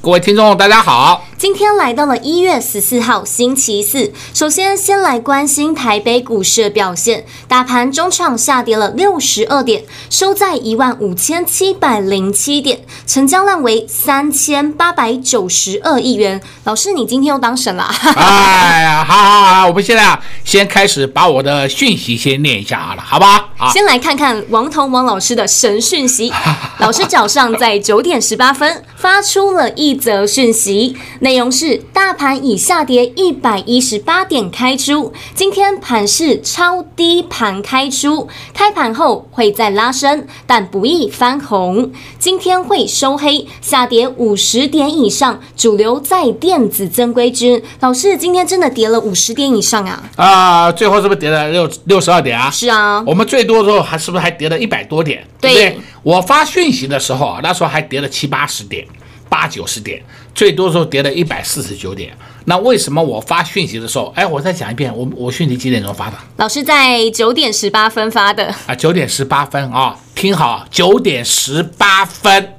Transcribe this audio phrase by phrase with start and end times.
[0.00, 1.24] 各位听众大家好。
[1.36, 16.40] 今天来到了一月十四号星期四，首先先来关心台北股市的表现，大盘中场下跌了六十二点，收在一万五千七百零七点，成交量为三千八百九十二亿元。
[16.64, 17.84] 老师，你今天又当神了？
[18.16, 23.48] 哎呀，好好好，我们现在啊，先开始把我的讯息先念一下好了，好吧？
[23.56, 26.32] 好，先来看看王彤王老师的神讯息。
[26.78, 30.96] 老师早上在九点十八分发出了一则讯息。
[31.20, 41.92] 内容是：大盘已下跌一百一十八点开出，今天盘是超低盘开出，开盘后会再拉升，但不易翻红。
[42.18, 47.62] 今天会收黑，下跌五十点以上，主流在电子增规军。
[47.80, 50.02] 老师，今天真的跌了五十点以上啊？
[50.16, 52.50] 啊、呃，最后是不是跌了六六十二点啊？
[52.50, 55.24] 是啊，我们最多的时候还是不是还跌了一百多点？
[55.40, 55.82] 对，对不对？
[56.02, 58.86] 我发讯息的时候啊，那时候还跌了七八十点。
[59.28, 60.02] 八九十点，
[60.34, 62.16] 最多时候跌了一百四十九点。
[62.46, 66.16] 那为什么我发讯息的时候，哎，我再讲一遍，我我讯息几点钟发的？
[66.36, 72.54] 老师在九点十八分发的啊，九点十八分啊，听好，九点十八分，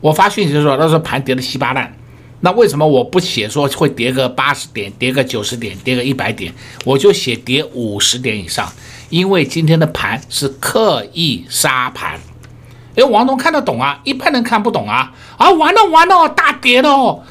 [0.00, 1.94] 我发讯息的时候，那时候盘跌的稀巴烂。
[2.40, 6.52] 那为什么我不写说会跌个八十点，跌个九十点，跌个一百点，
[6.84, 8.72] 我就写跌五十点以上？
[9.10, 12.20] 因为今天的盘是刻意杀盘。
[12.98, 15.12] 哎，王彤看得懂啊，一般人看不懂啊！
[15.36, 17.22] 啊，完了完了，大跌了哦！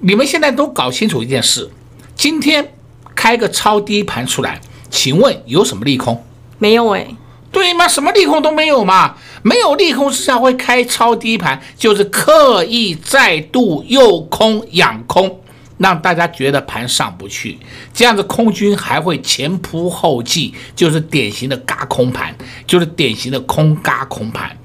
[0.00, 1.70] 你们现在都搞清楚一件事：
[2.16, 2.74] 今天
[3.14, 4.60] 开个超低盘出来，
[4.90, 6.24] 请问有什么利空？
[6.58, 7.06] 没有哎，
[7.52, 7.86] 对吗？
[7.86, 9.14] 什么利空都没有嘛？
[9.42, 15.40] 没有利空之下会开超低盘，就是刻意再度诱空养空，
[15.78, 17.56] 让大家觉得盘上不去，
[17.94, 22.34] 这样子空军还会前仆后继，就是典型的嘎空盘，
[22.66, 24.56] 就是典型的空嘎空盘。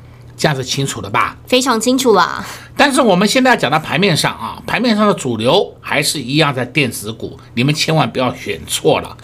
[0.41, 1.37] 这样子清楚了吧？
[1.45, 2.43] 非常清楚了。
[2.75, 9.15] 但是我们现在讲到盘面上啊，盘面上的主流还是一样在电子股，你们千万不要选错了。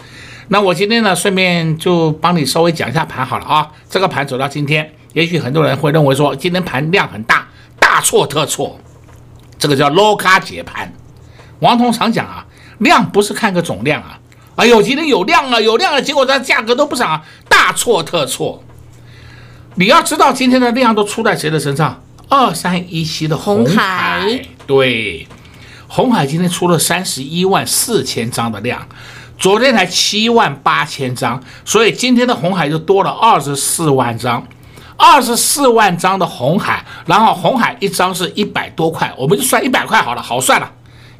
[0.46, 3.68] 那我今天呢，顺便就帮你稍微讲一下盘好了啊。
[3.90, 7.48] 这个盘走到今天，也许很多人会认为说今天盘量很大，
[7.80, 8.78] 大错特错。
[9.58, 10.92] 这个叫 low 卡解盘。
[11.58, 12.46] 王彤常讲啊，
[12.78, 14.20] 量不是看个总量啊。
[14.54, 18.62] 哎呦，今天有量了，有量了，结果它价格都不涨啊，大错特错。
[19.78, 22.02] 你要知道今天的量都出在谁的身上？
[22.28, 25.24] 二三一七的红海，对，
[25.86, 28.84] 红海今天出了三十一万四千张的量，
[29.38, 34.44] 昨天才七万八千张，所以今天的红海就多了二十四万张，
[34.96, 40.68] 二十四万张的红海，然后红海一张是一百多块，我们就算一百块好了，好算了，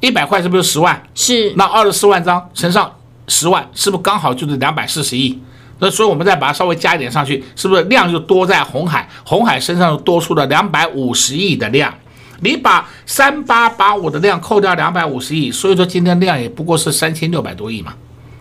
[0.01, 1.01] 一百块是不是十万？
[1.15, 2.93] 是，那二十四万张乘上
[3.29, 5.41] 十万，是不是刚好就是两百四十亿？
[5.81, 9.09] 那所以，我们再把它稍微加一点上去，是不是量就多在红海？
[9.25, 11.95] 红海身上又多出了两百五十亿的量。
[12.41, 17.95] 你把三八八五的量扣掉两百五十亿，所以说今天量也不过是三千六百多亿嘛，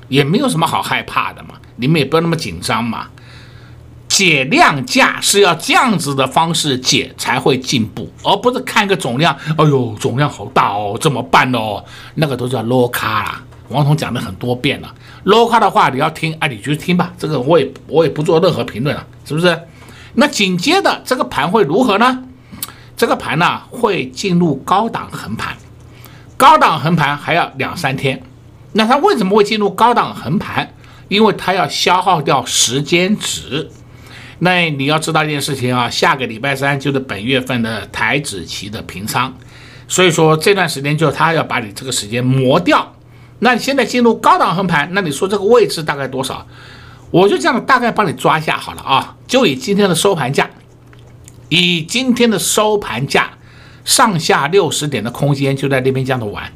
[0.07, 1.55] 也没有什么好害怕的嘛。
[1.75, 3.07] 你们也不要那么紧张嘛。
[4.07, 9.35] 解量价是要这样子的方式解才会进步，而不是看个总量。
[9.57, 11.83] 哎呦，总量好大哦，怎么办哦？
[12.15, 13.43] 那个都叫 low 卡啦。
[13.69, 14.93] 王彤讲了很多遍了
[15.27, 17.13] ，low 卡的话你要听，啊，你就听吧。
[17.19, 19.61] 这个我也我也不做任何评论了，是不是？
[20.15, 22.23] 那紧接着这个盘会如何呢？
[22.95, 25.55] 这个盘呢会进入高档横盘，
[26.35, 28.23] 高档横盘还要两三天。
[28.73, 30.73] 那它为什么会进入高档横盘？
[31.07, 33.69] 因为它要消耗掉时间值。
[34.39, 39.33] 那你要知道一件事情啊，下个礼拜三就是本月份的台指期的平仓，
[39.87, 42.93] 所以说这段时间就是它要把你这个时间磨掉。
[43.39, 46.45] 那你现在进入高档横盘，那你说这个位置大概多少？
[47.09, 50.49] 我就这样大概帮你抓一下好了啊，就以今天的收盘价，
[51.47, 53.29] 以今天的收盘价，
[53.85, 56.51] 上下六十点的空间就在那边这样的玩，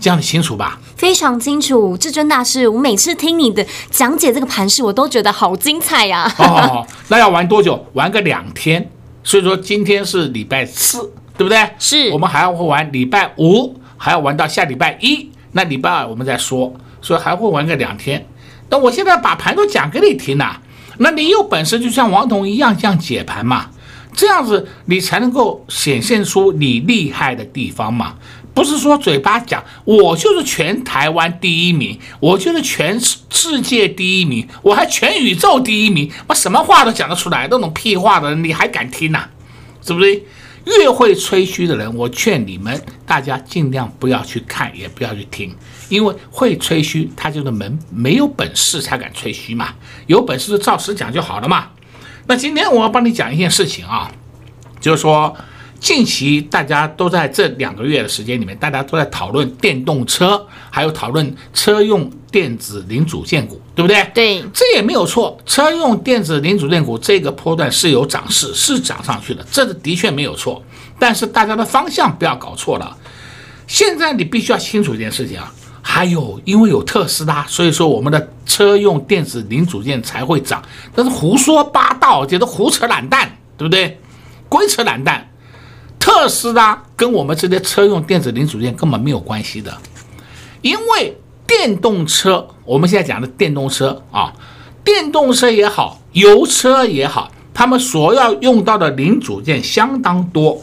[0.00, 0.80] 这样子清楚吧？
[0.96, 6.34] 非常清楚，至尊大师，我每次听你的讲解这个盘势，我都觉得好精彩呀、啊！
[6.38, 7.86] 哦，那要玩多久？
[7.92, 8.90] 玩个两天，
[9.22, 11.70] 所以说今天是礼拜四，对不对？
[11.78, 15.30] 是，我们还要会玩礼拜五，还要玩到下礼拜一。
[15.54, 18.28] 那礼拜二我们再说，所以还会玩个两天。
[18.68, 20.56] 那我现在把盘都讲给你听呐，
[20.98, 23.70] 那你有本事就像王彤一样这样解盘嘛，
[24.14, 28.14] 这样子你才能够显现出你厉害的地方嘛。
[28.52, 39.28] 不是说嘴巴讲我就是全台湾第一名，我就是全世界第一名，我还全宇宙第一名，我什么话都讲得出来，那种屁话的你还敢听呐、
[39.82, 40.22] 是不是？
[40.64, 45.54] 越会吹嘘的人，我劝你们大家尽量不要去看，也不要去听，
[45.88, 49.74] 因为会吹嘘他就是门没有本事才敢吹嘘嘛，
[50.06, 51.68] 有本事就照实讲就好了嘛。
[52.26, 54.10] 那今天我要帮你讲一件事情啊，
[54.80, 55.36] 就是说。
[55.80, 64.10] 近期大家都在这两个月的时间里面，大家都在讨论电动车，还有讨论车用电子零组件股，对不对？
[64.12, 65.38] 对，这也没有错。
[65.46, 70.60] 车用电子零组件股这个波段是有涨势，是涨上去的，这的确没有错。
[70.98, 72.98] 但是大家的方向不要搞错了。
[73.68, 80.60] 现在你必须要清楚一件事情啊，还有因为有特斯拉，所以说我们的车用电子零组件才会涨，
[80.96, 83.96] 那是胡说八道，这都胡扯懒蛋，对不对？
[84.48, 85.30] 鬼扯懒蛋。
[86.00, 89.72] 特斯拉跟我们这些车用电子零组件根本没有关系的，
[90.62, 91.16] 因为
[91.46, 94.32] 电动车，我们现在讲的电动车啊，
[94.82, 100.60] 电动车也好，油车也好，他们所要用到的零组件相当多。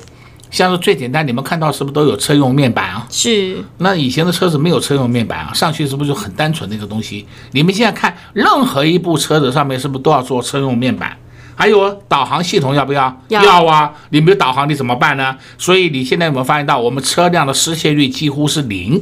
[0.49, 3.07] 像是最简单，你们看到是不是都有车用面板啊？
[3.09, 3.63] 是。
[3.77, 7.25] 那以前的车子没有车用面板啊，上去是不是就很单纯的一个东西？
[7.51, 11.17] 你们现在看任何一部车子上面是不是都要做车用面板？
[11.55, 13.21] 还有导航系统要不要？
[13.29, 13.93] 要，要啊！
[14.09, 15.37] 你没有导航你怎么办呢？
[15.57, 19.01] 所以你现在有没有发现到我们车辆的失窃率几乎是零？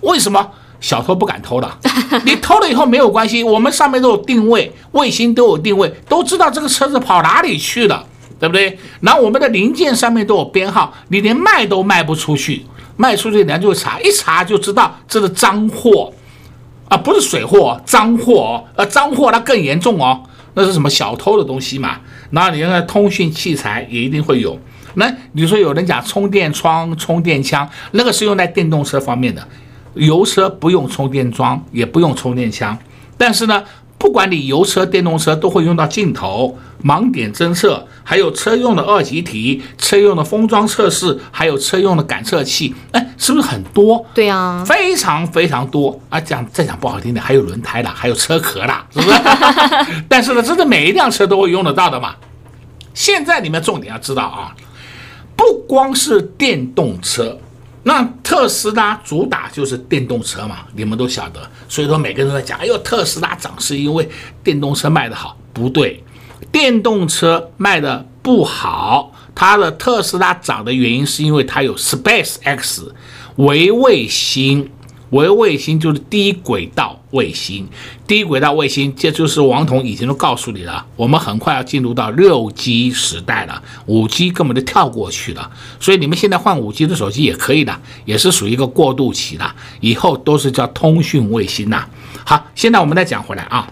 [0.00, 0.50] 为什么？
[0.84, 1.78] 小偷不敢偷的。
[2.26, 8.04] 你偷了以后没有关系，我们上面都有定位，卫星都有定位，都知道这个车子跑哪里去了，
[8.38, 8.78] 对不对？
[9.00, 12.66] 然后我们的零件上面都有编号，你连卖都卖不出去，
[12.98, 16.12] 卖出去人家就会查，一查就知道这是赃货
[16.90, 20.22] 啊，不是水货，赃货哦，呃，赃货那更严重哦。
[20.56, 21.96] 那是什么小偷的东西嘛？
[22.30, 24.56] 然后你看通讯器材也一定会有。
[24.96, 29.44] 那你说有人讲充电桩、充电枪，那个是用在电动车方面的，
[29.94, 32.78] 油车不用充电桩，也不用充电枪，
[33.16, 33.62] 但是呢。
[33.96, 44.04] 不管你油车、电动车都会用到镜头、盲点侦测，还有车用的二极体、车用的封装测试，还有车用的感测器，哎，是不是很多？
[44.12, 46.20] 对啊，非常非常多啊！
[46.20, 49.14] 讲再讲不好听点，还有轮胎啦，还有车壳啦，是不是？
[50.06, 52.14] 但是呢，真的每一辆车都会用得到的嘛。
[52.92, 54.52] 现在你们重点要知道啊，
[55.34, 57.38] 不光是电动车。
[57.84, 64.08] 那特斯拉主打就是电动车嘛，你们都晓得，所以说每个人都在讲，哎呦，特斯拉涨是因为
[64.42, 66.02] 电动车卖的好，不对，
[66.50, 72.88] 电动车卖的不好，它的特斯拉涨的原因是因为它有 SpaceX
[73.36, 74.70] 微卫星。
[75.14, 77.68] 微卫星就是低轨道卫星，
[78.04, 80.84] 低轨道卫星，这就是王彤已经都告诉你了。
[80.96, 85.48] 我们很快要进入到六 G 时代了，五 G 根本就跳过去了。
[85.78, 89.48] 所以你们现在换五 G 的手机也可以的，也是属于一个过渡期的，
[89.80, 91.86] 以后都是叫通讯卫星呐。
[92.24, 93.70] 好，现在我们再讲回来啊。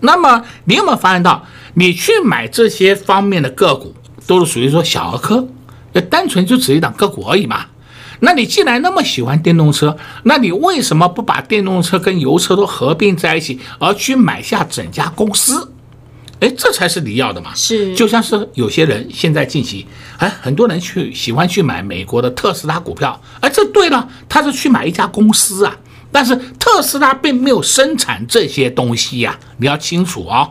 [0.00, 3.94] 那么你有没有发现到，你去买这些方面的个股，
[4.26, 5.46] 都是属于说小儿科，
[5.94, 7.66] 就单纯就只一档个股而已嘛。
[8.20, 15.72] 那你既然那么喜欢电动车，那你为什么不把电动车跟油车都合并在一起，而去买下整家公司？
[16.40, 17.50] 哎，这才是你要的嘛。
[17.54, 19.86] 是，就像是有些人现在近期，
[20.16, 25.76] 哎，很多人去喜欢去买美国的特斯拉股票，哎，这对了，他是去买一家公司啊，
[26.10, 30.50] 但是特斯拉并没有生产这些东西呀，你要清楚哦。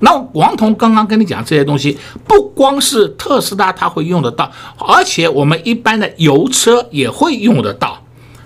[0.00, 8.02] 那王彤刚刚跟你讲这些东西，不光是特斯拉它会用得到，而且我们一般的油车也会用得到。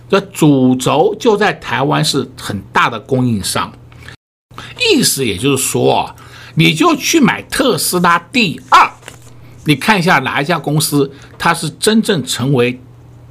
[0.09, 3.73] 这主轴就在台湾是很大的供应商，
[4.79, 6.15] 意思也就是说，
[6.55, 8.93] 你就去买特斯拉第二，
[9.65, 12.79] 你看一下哪一家公司它是真正成为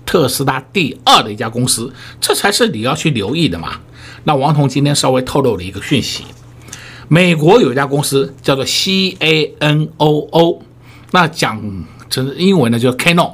[0.08, 3.80] 特斯拉第二的一家公司，这才是你要去留意的嘛。
[4.24, 6.24] 那王彤今天稍微透露了一个讯息。
[7.14, 10.62] 美国有一家公司叫做 C A N O O，
[11.12, 11.62] 那讲
[12.10, 13.34] 成英文呢叫 Canon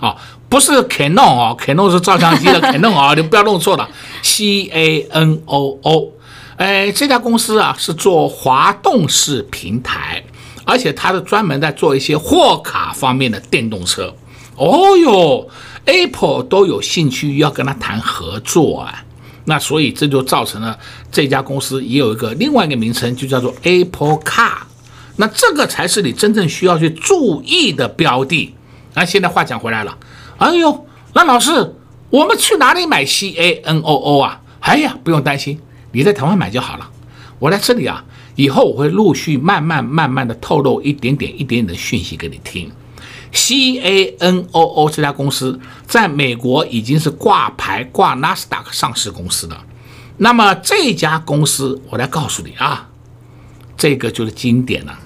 [0.00, 0.16] 啊，
[0.48, 3.86] 不是 Canon 啊，Canon 是照相机的 Canon 啊，你不要弄错了。
[4.22, 6.12] C A N O O，
[6.56, 10.24] 哎，这家公司啊是做滑动式平台，
[10.64, 14.14] 而且它是专门在做一些货卡方面的电动车。
[14.56, 15.46] 哦哟
[15.84, 19.04] ，Apple 都有兴趣要跟他谈合作啊。
[19.48, 20.78] 那所以这就造成了
[21.10, 24.58] 这家公司也有一个另外一个名称，就叫做 Apple Car。
[25.16, 28.54] 那这个才是你真正需要去注意的标的。
[28.92, 29.96] 那现在话讲回来了，
[30.36, 31.74] 哎呦，那老师，
[32.10, 34.42] 我们去哪里买 C A N O O 啊？
[34.60, 35.58] 哎呀，不用担心，
[35.92, 36.90] 你在台湾买就好了。
[37.38, 38.04] 我在这里啊，
[38.36, 42.70] 以后我会陆续慢慢慢慢的透露一点点一点点的讯息给你听。
[43.32, 49.56] CANOO 这家公司在美国已经是挂牌挂纳斯达克上市公司的。
[50.16, 52.88] 那么这家公司，我来告诉你啊，
[53.76, 54.98] 这个就是经典了。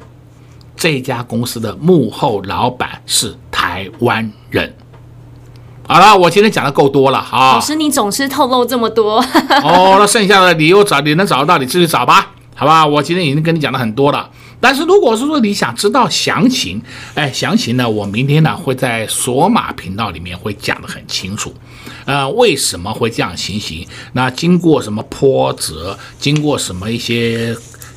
[0.77, 4.75] 这家公司的幕后老板是台湾人。
[5.87, 7.55] 好了，我今天讲的够多了啊。
[7.55, 9.19] 老师，你总是透露这么多。
[9.63, 12.31] 哦，那剩下的你又找，你能找得到，你自己找吧。
[12.55, 14.31] 好吧，我今天已经跟你讲的很多了。
[14.63, 16.81] 但是如果是说你想知道详情，
[17.15, 21.53] 哎，详情呢，我明天呢会在索马频道里面会讲得很清楚。
[22.07, 23.87] 呃，为什么会这样情形？
[24.15, 27.55] 那经过什么波折，经过什么一些。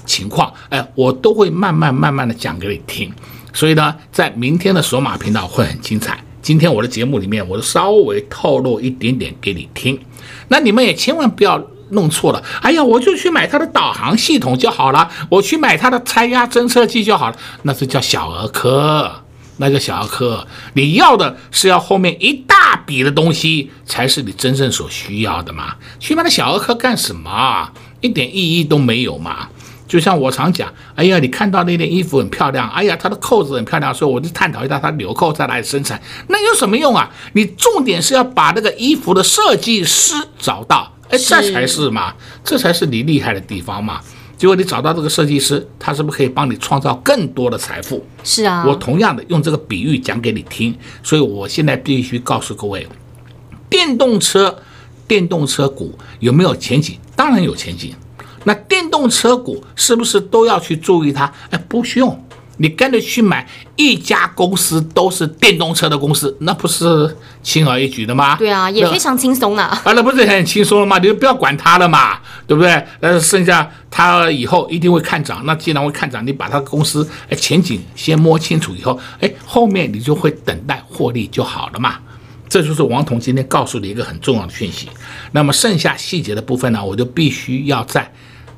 [0.08, 3.12] 情况，哎，我都会慢慢慢慢的讲给你听，
[3.52, 6.24] 所以呢，在明天的索马频道会很精彩。
[6.44, 10.00] 今天我的节目里面，我稍微透露一点点给你听，
[10.48, 11.58] 那你们也千万不要
[11.96, 12.44] 弄错了。
[12.62, 19.24] 哎呀，我就去买它的导航系统就好了，我去买它的胎压侦测器就好了，那是叫小儿科，
[19.58, 20.46] 那叫小儿科。
[20.74, 25.76] 你要的是要后面一大笔的东西，才是你真正所需要的嘛。
[26.00, 27.72] 去买那小儿科干什么？
[28.02, 29.48] 一点意义都没有嘛。
[29.88, 37.10] 就像我常讲，哎呀，你看到那件衣服很漂亮，哎呀，它的扣子很漂亮，所以我就探讨一下它纽扣在哪里生产，那有什么用啊？
[37.34, 44.00] 你重点是要把那个衣服的设计师找到，哎，这才是嘛，这才是你厉害的地方嘛。
[44.38, 48.06] 结果你找到这个设计师，他是不是可以帮你创造更多的财富？
[48.24, 52.86] 是啊，我同样的用这个比喻讲给你听，所以我现在必须告诉各位，
[53.70, 54.60] 电动车，
[55.08, 56.98] 电动车股有没有前景？
[57.16, 57.96] 当然有前景。
[58.44, 61.34] 那电动车股是不是都要去注意它？
[61.50, 62.25] 哎，不需用，
[62.58, 68.36] 你干脆去买一家公司都是电动车的公司，那不是轻而易举的吗？
[68.38, 69.66] 对啊，也非常轻松啊。
[69.84, 70.98] 啊，那不是很轻松了吗？
[70.98, 72.86] 你就不要管它了嘛，对不对？
[73.00, 75.42] 但是剩下它以后一定会看涨。
[75.46, 81.96] 那既然会看涨，你把它公司哎前景先摸清楚以后，哎，后面你就会等待获利就好了嘛。
[82.48, 84.88] 这就是王彤今天告诉你一个很重要的讯息。
[85.32, 88.14] 那么剩下细节的部分呢，我就必须要在。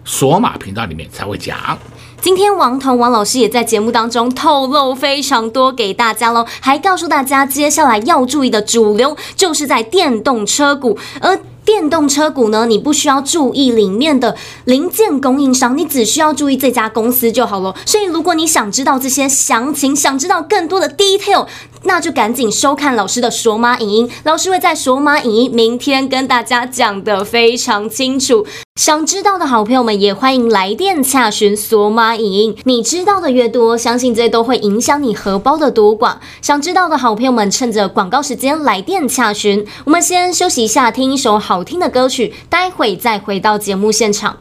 [0.07, 1.77] 索马频道里面才会讲。
[2.21, 17.75] 今天王彤王老师也在节目当中透露非常多给大家喽，还告诉大家接下来要注意的主流就是在电动车股，而电动车股呢，你不需要注意里面的零件供应商，你只需要注意这家公司就好了。
[17.85, 21.45] 所以如果你想知道这些详情，想知道更多的 detail。
[21.83, 28.45] 那就赶紧收看老师的索马影音，老师会在索马影音明天跟大家讲得非常清楚。
[28.77, 32.55] 想知道的好朋友们也欢迎来电洽询索马影音。
[32.65, 36.17] 你知道的越多，相信这都会影响你荷包的多寡。
[36.43, 39.65] 想知道的好朋友们，趁着广告时间来电洽询。
[39.85, 44.37] 我们先休息一下，听一首好听的歌曲，待会再回到节目现场。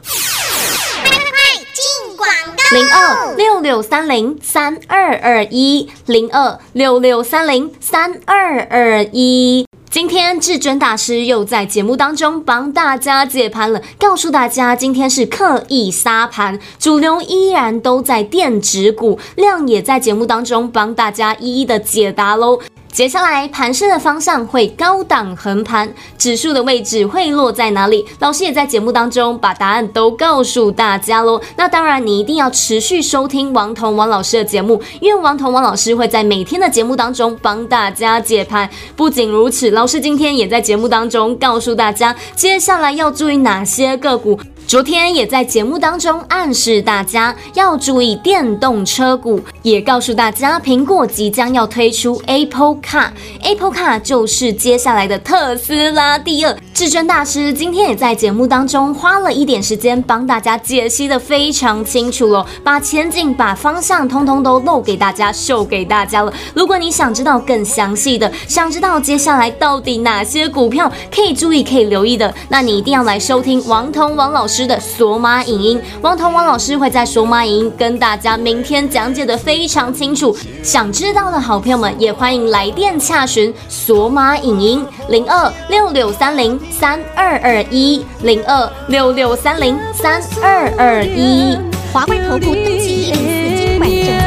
[2.73, 9.67] 零二六六三零三二二一，零二六六三零三二二一。
[9.97, 22.61] 今天至尊大师又在节目当中帮大家解盘了，告诉大家今天是刻意杀盘，主流依然都在电子股，量也在节目当中帮大家一一的解答喽。
[22.97, 28.03] 接下来盘势的方向会高档横盘，指数的位置会落在哪里？
[28.21, 31.39] 老师也在节目当中把答案都告诉大家喽。
[31.57, 38.67] 那当然，你一定要持续收听王彤王老师的节目，因为王彤王老师会在每天的节目当中帮大家解盘。
[38.97, 44.41] 不仅如此，老师今天也在节目当中告诉大家，接下来要注意哪些个股。
[44.67, 56.57] 昨天也在节目当中暗示大家要注意电动车股，也告诉大家苹果即将要推出 Apple Car，Apple Car 就是接下来的特斯拉第二。
[56.77, 66.31] 至尊大师今天也在节目当中花了一点时间帮大家解析的非常清楚了，把前景、把方向通通都露给大家、秀给大家了。
[66.53, 75.81] 如果你想知道更详细的，想知道接下来到底哪些股票可以注意、可以留意的，那你一定要来收听王彤王老师的索马影音。
[76.03, 80.37] 王彤王老师会在索马影音跟大家明天讲解的非常清楚。
[80.63, 86.61] 想知道的好朋友们也欢迎来电洽询索马影音零二六六三零。
[86.71, 91.59] 三二二一零二六六三零三二二一，
[91.93, 94.26] 华冠投顾登记一零四经管证。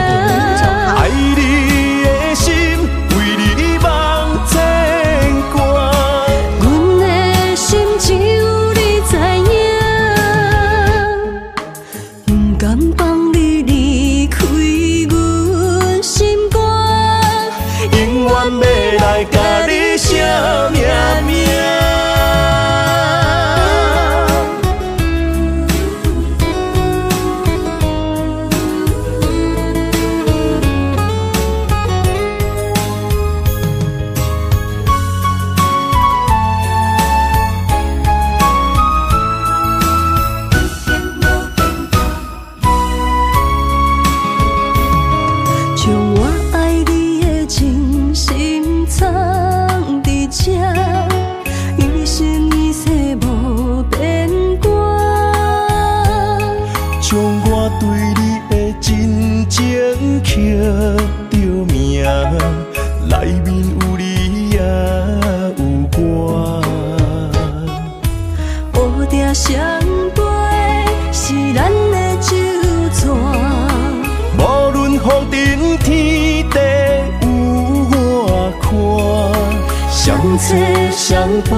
[80.38, 80.56] 看，相册
[80.92, 81.52] 相伴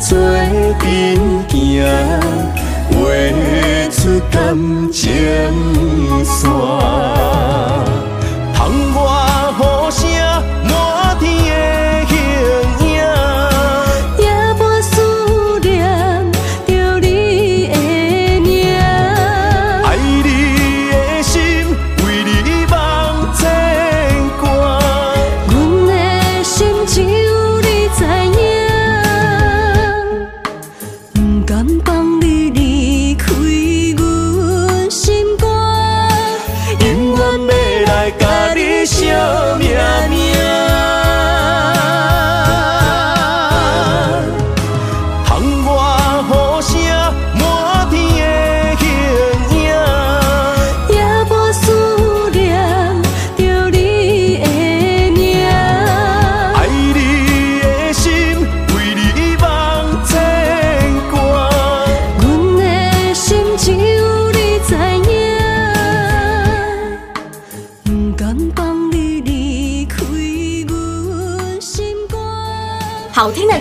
[0.00, 0.18] 做
[0.80, 0.84] 阵
[1.48, 1.52] 行。
[2.92, 2.98] 画
[3.90, 4.56] 出感
[4.92, 5.02] 情
[6.24, 6.50] 线，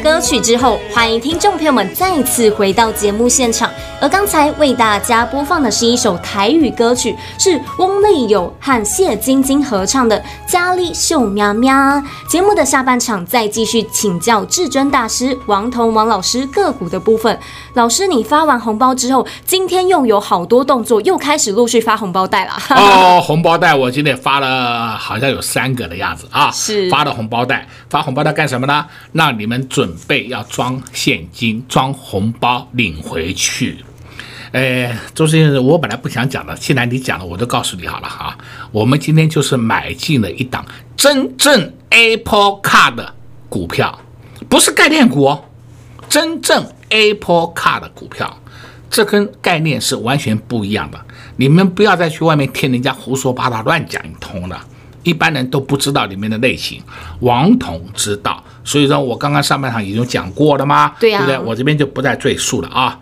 [0.02, 3.70] 歌曲之后，欢迎听众朋友们再次回到节目现场。
[4.02, 11.72] 而刚才为大家播放的是一首台语歌曲，是翁丽友和谢晶晶合唱的《佳丽秀喵喵》。
[12.28, 17.40] 节目的下半场再继续请教至尊大师王彤王老师个股的部分。
[17.76, 22.54] 老师，你发完红包之后，今天又有好多动作，又开始陆续发红包袋了。
[22.76, 26.50] 哦，红包袋我今天发了，好像有三个的样子啊。
[26.50, 28.84] 是发了红包袋，发红包袋干什么呢？
[29.14, 33.78] 让你们准备要装现金、装红包领回去。
[34.52, 38.38] 哎，周先生，我本来不想讲的，既然你讲了，我都告诉你好了哈。
[38.74, 40.66] 我们今天就是买进了一档
[40.98, 43.14] 真正 Apple Car 的
[43.48, 43.98] 股票，
[44.50, 45.46] 不是概念股哦，
[46.10, 48.38] 真正 Apple Car 的股票，
[48.90, 51.00] 这跟概念是完全不一样的。
[51.38, 54.66] 你们不要再去外面听人家胡说八道、乱讲一通了。
[55.04, 56.80] 一般人都不知道里面的类型，
[57.22, 60.94] 王彤知道，所以说我刚刚上半场已经讲过了吗？
[61.00, 61.50] 对呀、对不对？
[61.50, 63.00] 我这边就不再赘述了啊。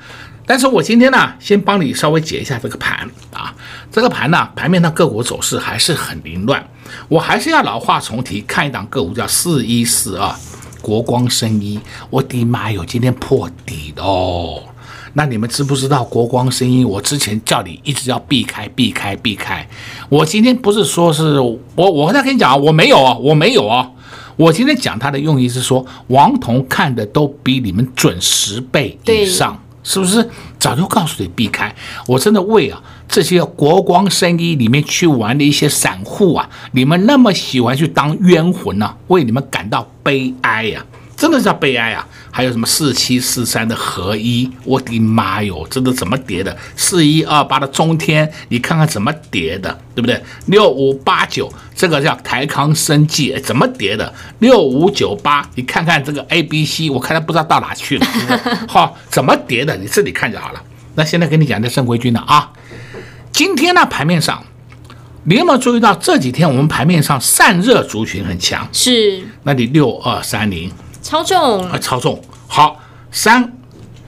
[0.49, 3.53] 但是我今天呢，先帮你稍微解一下这个盘啊，
[3.91, 6.67] 这个盘呢，盘面上个股走势还是很凌乱。
[7.07, 10.33] 我还是要老话重提，看一档个股叫四一四二
[10.81, 14.63] 国光生医，我的妈哟，今天破底的哦。
[15.13, 16.83] 那你们知不知道国光生医？
[16.83, 19.69] 我之前叫你一直要避开、避开、避开。
[20.09, 23.87] 我今天不是说是我，我再跟你讲啊，我没有啊，我没有啊。
[24.35, 29.63] 我今天讲它的用意是说，王彤看的都比你们准十倍以上。
[29.89, 31.75] 是不是早就告诉你避开？
[32.05, 40.85] 我真的为啊这些国光生意里面去玩的一些散户啊，你们那么喜欢去当冤魂呢、为你们感到悲哀呀、
[41.19, 42.07] 真的是叫悲哀啊！
[42.31, 46.57] 还有什么四七四三的合一，我的妈哟，这都怎么叠的？
[46.77, 50.23] 四一二八的中天，你看看怎么叠的，对不对？
[50.45, 54.13] 六五八九这个叫台康生技，怎么叠的？
[54.39, 58.07] 六五九八，你看看这个 A B C，我看它不知道到哪去了。
[58.69, 59.75] 好，怎么叠的？
[59.75, 60.63] 你自己看就好了。
[60.95, 62.49] 那现在跟你讲这正规军的啊，
[63.33, 64.41] 今天呢盘面上，
[65.25, 68.65] 你有没有注意到这几天我们盘面上散热族群很强？
[68.71, 70.71] 是，那你六二三零。
[71.01, 72.79] 超重啊，超重好，
[73.11, 73.53] 三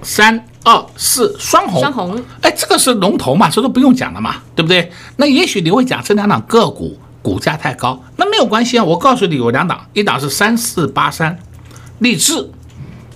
[0.01, 4.91] 三二四双红，双红，哎，这个是龙头嘛，这都不用讲了嘛，对不对？
[5.17, 11.39] 那也许你会讲这两档个股股价太高，那没有关系啊，我告诉你有两档，一档是三四八三，
[11.99, 12.51] 励志，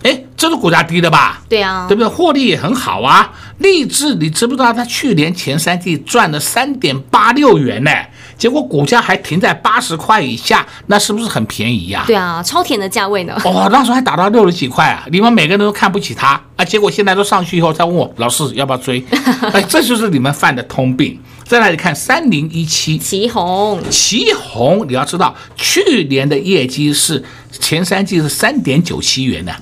[0.03, 1.41] 哎，这是股价低的吧？
[1.49, 2.07] 对啊，对不对？
[2.07, 7.91] 获利也很好啊，励志，你知不知道他去年前三季赚了三点八六元呢？
[8.37, 12.07] 结果股价还停在八十块以下，那是不是很便宜呀、啊？
[12.07, 13.33] 对啊，超甜的价位呢。
[13.45, 15.05] 哦，那时候还打到六十几块啊！
[15.11, 16.65] 你们每个人都看不起它啊！
[16.65, 19.03] 结果现在都上去以后，再问我老师要不要追？
[19.53, 21.19] 哎，这就是你们犯的通病。
[21.45, 29.53] 再来你看三零一七奇鋐，奇鋐，你要知道去年的业绩是前三季是三点九七元呢，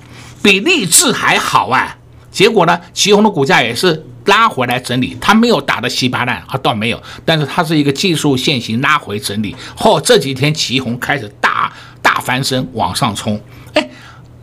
[0.41, 1.97] 比励志还好啊！
[2.31, 4.05] 结果呢，奇鋐的股价也是。
[4.25, 13.39] 拉回来整理，它没有打的稀巴烂啊，倒没有，但是它是一个技术线型拉回整理后，这几天奇红开始大大翻身往上冲，
[13.73, 13.89] 哎，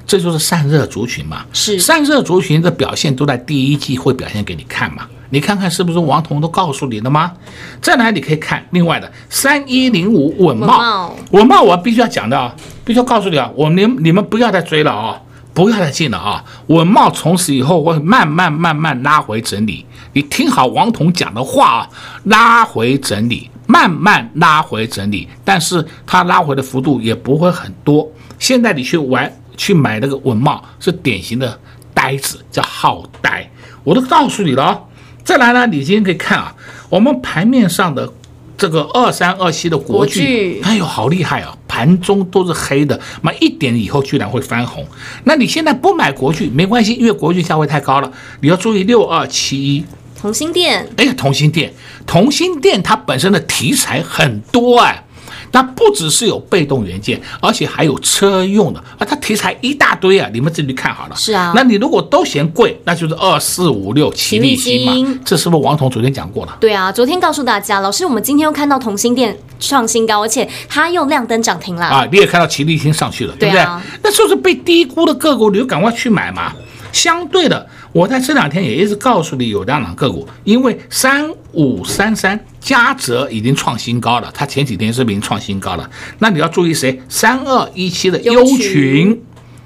[0.06, 1.44] 这就是散热族群嘛。
[1.52, 1.78] 是。
[1.78, 5.06] 散热族群的表现都在第一季会表现给你看嘛。
[5.32, 7.32] 你看看是不是王彤都告诉你了吗？
[7.80, 8.66] 再来你可以看？
[8.70, 12.52] 另外的三一零五稳帽，稳帽我必须要讲的啊，
[12.84, 15.22] 必须要告诉你啊，我们你们不要再追了啊，
[15.64, 16.44] 不要再进了啊。
[16.68, 21.88] 稳懋从此以后会慢慢慢慢拉回整理，你听好王彤讲的话啊，
[22.24, 28.10] 拉回整理，慢慢拉回整理，但是它拉回的幅度也不会很多。
[28.38, 31.58] 现在你去玩去买那个稳懋是典型的
[31.92, 33.50] 呆子，叫好呆，
[33.84, 34.80] 我都告诉你了啊。
[35.22, 36.54] 再来呢，你今天可以看啊，
[36.88, 38.10] 我们盘面上的
[38.56, 41.56] 这个二三二七的国巨，哎呦，好厉害啊！
[41.80, 44.86] 盘中都是黑的，买一点以后居然会翻红。
[45.24, 48.12] 那你现在不买国巨没关系，因为国巨价位太高了。
[48.42, 49.82] 你要注意六二七一，
[50.20, 51.72] 同心店，哎，同心店，
[52.06, 55.04] 同心店它本身的题材很多哎。
[55.52, 61.16] 那不只是有被动元件，而且还有车用的啊，它题材一大堆啊，你们自己看好了。
[61.16, 66.56] 是啊，那你如果都嫌贵，那就是二四五六奇力新嘛，这是不是王彤昨天讲过了？
[66.60, 73.60] 对啊，昨天告诉大家，老师，我们今天又看到同心电创新高，而且它又亮灯涨停了啊，你也看到齐力新上去了，对不对？
[73.60, 76.52] 啊、那就是被低估的个股，你就赶快去买嘛。
[76.92, 85.90] 相对的，我在这两天也一直告诉你有两档个股，因为三五三三嘉泽已经创新高了，它前几天是不是已经创新高了？
[86.20, 87.00] 那你要注意谁？
[87.09, 89.20] 三二一七的优群，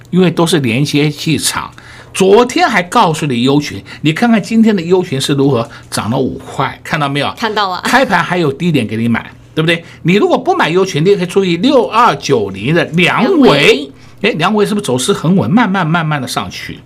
[0.09, 1.71] 因为都是连接器厂，
[2.15, 7.31] 昨天还告诉你优群，你看看今天的优群是如何，涨了五块，看到没有？
[7.37, 9.85] 看到了，开盘还有低点给你买，对不对？
[10.05, 13.91] 你如果不买优群，你也可以注意六二九零的梁维，
[14.23, 16.79] 哎，梁维是不是走势很稳，慢慢慢慢的上去？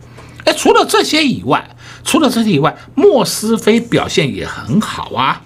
[0.48, 1.68] 哎，除了这些以外，
[2.02, 5.42] 除了这些以外，莫斯菲表现也很好啊。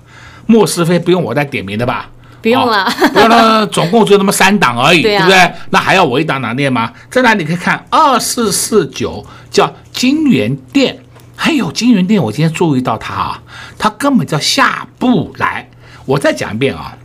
[0.47, 2.09] 莫斯菲不用我再点名的吧？
[2.41, 5.55] 不用了，哦、不用了，总共就那么三档而已， 对，啊、对不对？
[5.71, 6.93] 那还要我一档档念吗？
[7.11, 7.85] 在哪里可以看？
[7.91, 11.03] 二四四九叫金元店，
[11.35, 13.43] 还有金元店，我今天注意到它啊，
[13.79, 15.69] 它根本叫下不来。
[16.05, 16.97] 我再讲一遍啊，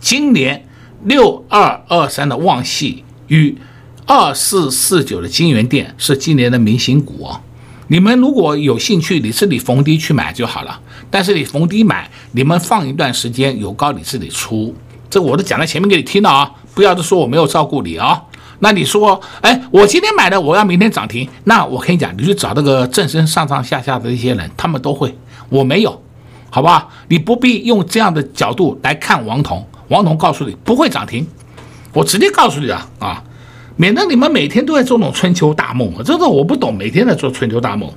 [0.00, 0.66] 今年
[1.04, 3.58] 六二二三的旺系与。
[4.08, 7.38] 二四四九的金元店是今年的明星股哦，
[7.88, 10.80] 你们如果有兴趣，你自己逢低去买就好了。
[11.10, 14.74] 但是你逢低买，你们放一段时间，有高你自己出。
[15.10, 18.24] 这我都讲在前面给你听了啊，不要说我没有照顾你啊。
[18.60, 25.14] 那你说，哎，我今天买的，我要明天涨停，那我跟你讲，你去找那个正身上上下下的一些人，他们都会，
[25.50, 26.02] 我没有，
[26.48, 26.90] 好不好？
[27.08, 31.26] 你不必用这样的角度来看王彤，王彤告诉你不会涨停，
[31.92, 33.22] 我直接告诉你啊啊。
[33.80, 36.02] 免得你们每天都在做那种春秋大梦啊！
[36.04, 37.88] 这个我不懂，每天在做春秋大梦。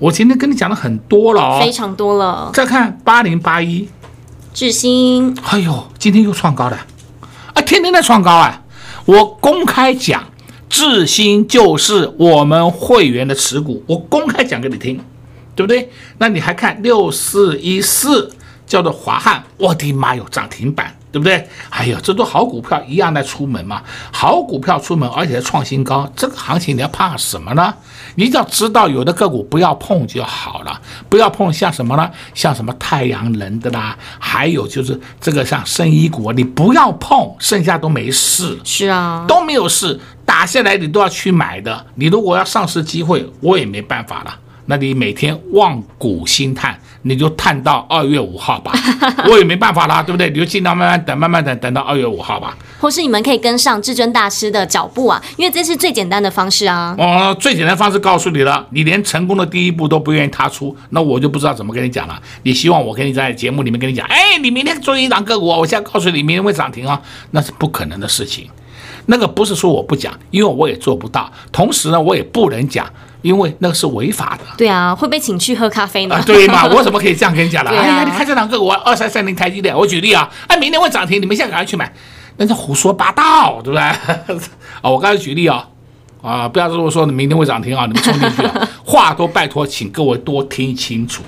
[0.00, 2.50] 我今天跟你讲了很多了哦，非常多了。
[2.52, 3.88] 再看八零八一，
[4.52, 6.76] 智新，哎呦，今天又创高了，
[7.54, 8.62] 啊，天天在创高啊！
[9.04, 10.24] 我公开讲，
[10.68, 14.98] 智新就是我们会员的持股，我公开讲给你听，
[15.54, 15.88] 对不对？
[16.18, 18.32] 那你还看六四一四，
[18.66, 20.96] 叫做华汉，我的妈哟，涨停板。
[21.12, 21.46] 对不对？
[21.68, 27.74] 哎呀，这都好股票一样在出门嘛，好股票出门，而且创新高，这个行情你要怕什么呢？
[28.14, 32.10] 你只要知道有的个股不要碰就好了，不要碰像什么呢？
[32.34, 38.58] 像什么太阳能的啦，还有就是这个像生医股，你不要碰，剩下都没事。
[38.64, 41.86] 是啊，都没有事，打下来你都要去买的。
[41.96, 44.34] 你如果要上市机会，我也没办法了。
[44.66, 48.72] 那你每天望股兴叹，你就探到二月五号吧，
[49.28, 50.30] 我也没办法啦，对不对？
[50.30, 52.56] 你就尽量慢慢等，慢慢等，等到二月五号吧。
[52.80, 56.94] 或是你们可以跟上至尊大师的脚步啊，因为这是最简单的方式啊。
[56.98, 62.20] 哦，最简单的方式告诉你了，你连成功的第一步都不愿意踏出，那我就不知道怎么跟你讲了。
[62.44, 67.00] 你希望我跟你在节目里面跟你讲，哎，你明天做一档个股，我现在告诉你明天会涨停啊，
[67.32, 68.48] 那是不可能的事情。
[69.06, 72.86] 那个不是说我不讲，因为我也做不到，同时呢，我也不能讲。
[73.22, 76.16] 因为那个是违法的，对啊，会被请去喝咖啡呢？
[76.16, 77.70] 啊，对嘛， 我怎么可以这样跟你讲了？
[77.70, 81.92] 啊、哎呀，你看这两个，我二三三零台积电，我举例啊，哎，明天会涨停，你们现在赶快去买，
[82.36, 83.80] 那是胡说八道，对不对？
[83.80, 83.96] 啊，
[84.90, 85.66] 我刚才举例啊，
[86.20, 91.22] 啊，不要这么说你明天会涨停啊，你们冲进去啊， 话都拜托，请各位多听清楚。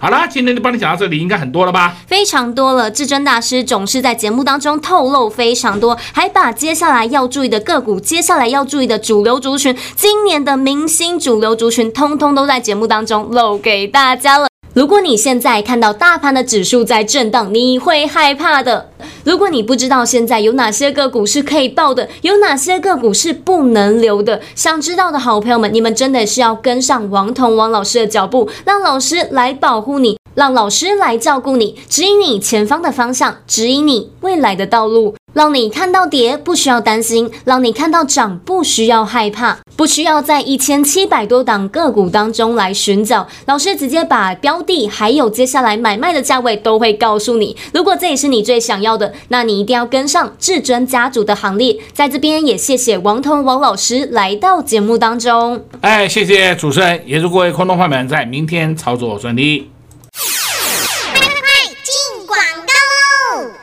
[0.00, 1.96] 好啦，今天就帮你讲到这里，应该很多了吧？
[2.06, 2.88] 非常多了。
[2.90, 14.48] 至尊大师总是在节目当中透露非常多，还把接下来要注意的个股、接下来要注意的主流族群、今年的明星主流族群，通通都在节目当中露给大家了。
[14.78, 18.90] 如果你现在看到大盘的指数在震荡，你会害怕的。
[19.24, 35.16] 如果你不知道现在有哪些个股是可以抱的，有哪些个股是不能留的，想知道的好朋友们，你们真的是要跟上王彤王老师的脚步，让老师来保护你，让老师来照顾你，指引你前方的方向，指引你未来的道路。
[35.32, 43.26] 让你看到跌不需要担心，让你看到涨不需要害怕，不需要在一千七百多档个股当中来寻找。
[43.46, 47.56] 老师直接把标的还有接下来买卖的价位都会告诉你。
[47.74, 51.76] 如果这也是你最想要的，那你一定要跟上至尊家族的行列。
[51.92, 55.64] 在这边也谢谢王彤王老师来到节目当中。
[55.80, 59.68] 哎，谢谢主持人，也祝各位空中朋友们在明天操作顺利。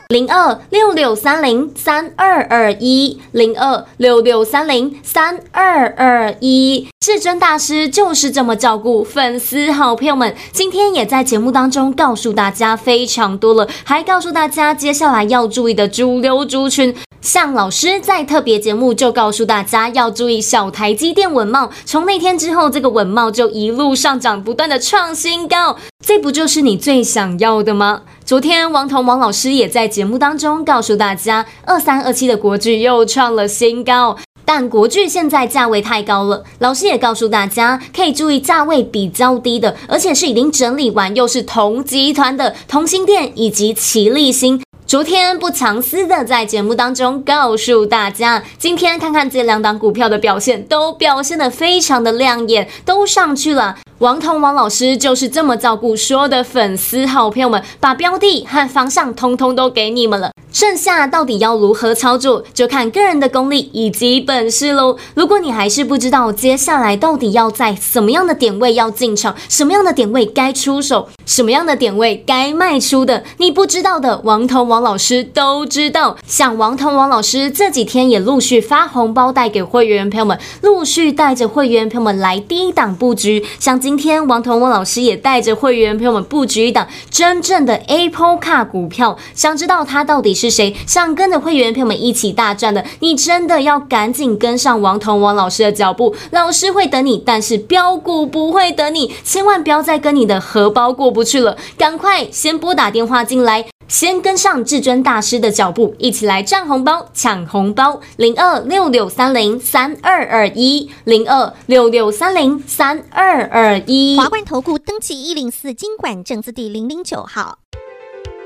[0.10, 10.36] 零二六六三零三二二一，零二六六三零三二二一，至尊大师就是这么照顾粉丝好朋友们。
[10.52, 16.96] 今天也在节目当中告诉大家非常多了，还告诉大家接下来要注意的主流族群。
[17.26, 25.76] 像老师在特别节目就告诉大家要注意小台积电稳懋，从那天之后，这个稳懋就一路上涨，不断的创新高。
[26.06, 28.04] 这不就是你最想要的吗？
[28.24, 36.44] 昨天王彤王老师也在节目当中告诉大家，二三二七的国巨又创了新高，但国巨现在价位太高了。
[36.60, 44.62] 老师也告诉大家，可以注意价位比较低的，而且是已经整理完，又是同集团的同心电以及奇力新。
[44.88, 53.78] 昨天不藏私的在节目当中告诉大家，今天看看这两档股票的表现，都表现得非常的亮眼，都上去了。
[53.98, 60.30] 王彤王老师就是这么照顾所有的粉丝好朋友们，把标的和方向通通都给你们了。
[60.52, 64.98] 剩下到底要如何操作，就看个人的功力以及本事喽。
[65.16, 76.18] 如果你还是不知道接下来到底要在什么样的点位要进场，什么样的点位该出手，什么样的点位该卖出的，你不知道的，王彤王老师都知道。
[76.26, 83.46] 像王彤王老师这几天也陆续发红包带给会员朋友们，陆续带着会员朋友们来低档布局。
[83.60, 90.56] 像今天王彤王老师也带着会员朋友们布局一档真正的 Apple Car 股票，想知道它到底是。
[90.56, 92.86] 谁想跟着会员朋友们一起大赚的？
[93.02, 117.60] 你真的要赶紧跟上王彤王老师的脚步，老师会等你，但是标股不会等你，千万不要再跟你的荷包过不去了，赶快先拨打电话进来，先跟上至尊大师的脚步，一起来赚红包、抢红包，零二六六三零三二二一，零二六六三零三二二一，华冠投顾登记一零四金管证字第零零九号。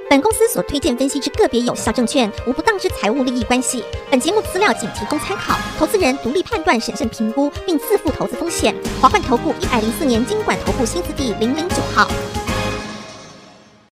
[0.10, 3.84] 本公司所推荐分析之个别有效证券，无不当之财务利益关系。
[4.10, 8.74] 本节目资料仅提供参考，投资人独立判断、审慎评估，并自负投资风险。
[9.00, 12.08] 华冠投顾一百零四年金管投顾新字第零零九号。